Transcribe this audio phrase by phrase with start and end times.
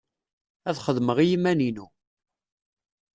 [0.69, 1.87] Ad xedmeɣ i yiman-inu.